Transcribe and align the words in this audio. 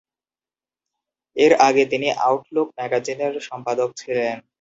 এর 1.35 1.53
আগে 1.67 1.83
তিনি 1.85 2.07
"আউটলুক" 2.21 2.67
ম্যাগাজিনের 2.77 3.33
সম্পাদক 3.41 3.89
ছিলেন। 3.97 4.35